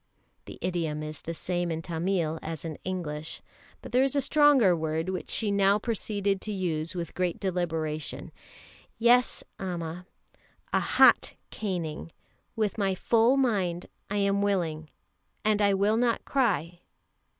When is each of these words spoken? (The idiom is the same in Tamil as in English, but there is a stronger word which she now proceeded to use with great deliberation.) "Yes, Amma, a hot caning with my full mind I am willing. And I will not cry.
(The 0.45 0.57
idiom 0.63 1.03
is 1.03 1.21
the 1.21 1.33
same 1.35 1.69
in 1.71 1.83
Tamil 1.83 2.39
as 2.41 2.65
in 2.65 2.79
English, 2.83 3.43
but 3.83 3.91
there 3.91 4.01
is 4.01 4.15
a 4.15 4.19
stronger 4.21 4.75
word 4.75 5.09
which 5.09 5.29
she 5.29 5.51
now 5.51 5.77
proceeded 5.77 6.41
to 6.41 6.51
use 6.51 6.95
with 6.95 7.13
great 7.13 7.39
deliberation.) 7.39 8.31
"Yes, 8.97 9.43
Amma, 9.59 10.07
a 10.73 10.79
hot 10.79 11.35
caning 11.51 12.11
with 12.55 12.79
my 12.79 12.95
full 12.95 13.37
mind 13.37 13.85
I 14.09 14.17
am 14.17 14.41
willing. 14.41 14.89
And 15.45 15.61
I 15.61 15.75
will 15.75 15.97
not 15.97 16.25
cry. 16.25 16.79